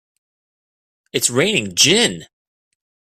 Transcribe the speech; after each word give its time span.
It's 1.13 1.29
raining 1.29 1.75
gin! 1.75 2.25